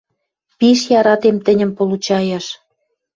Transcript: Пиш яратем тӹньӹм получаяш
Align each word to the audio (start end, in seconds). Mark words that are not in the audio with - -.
Пиш 0.57 0.79
яратем 0.99 1.37
тӹньӹм 1.45 1.71
получаяш 1.77 2.45